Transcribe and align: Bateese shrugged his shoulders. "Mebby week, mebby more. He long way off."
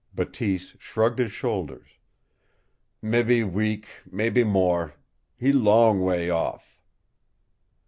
Bateese 0.15 0.75
shrugged 0.79 1.19
his 1.19 1.31
shoulders. 1.31 1.89
"Mebby 3.03 3.43
week, 3.43 3.87
mebby 4.09 4.43
more. 4.43 4.95
He 5.37 5.53
long 5.53 6.01
way 6.01 6.27
off." 6.27 6.81